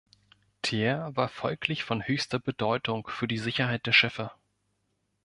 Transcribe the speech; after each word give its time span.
Teer 0.63 1.11
war 1.15 1.29
folglich 1.29 1.83
von 1.83 2.01
höchster 2.07 2.39
Bedeutung 2.39 3.07
für 3.07 3.27
die 3.27 3.37
Sicherheit 3.37 3.85
der 3.85 3.91
Schiffe. 3.91 4.31